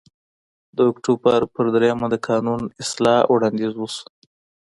[0.75, 4.05] د اکتوبر په درېیمه د قانون اصلاح وړاندیز وشو